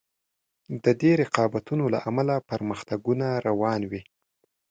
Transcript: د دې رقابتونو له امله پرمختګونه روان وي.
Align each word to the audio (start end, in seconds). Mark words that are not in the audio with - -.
د 0.83 0.85
دې 1.01 1.11
رقابتونو 1.21 1.83
له 1.93 1.99
امله 2.09 2.35
پرمختګونه 2.49 3.27
روان 3.47 3.81
وي. 3.91 4.01